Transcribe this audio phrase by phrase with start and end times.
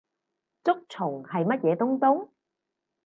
[0.63, 2.29] 竹蟲係乜嘢東東？